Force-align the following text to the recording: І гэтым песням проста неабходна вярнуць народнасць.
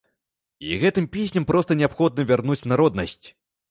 І 0.69 0.79
гэтым 0.85 1.05
песням 1.17 1.47
проста 1.53 1.71
неабходна 1.85 2.21
вярнуць 2.35 2.63
народнасць. 2.75 3.27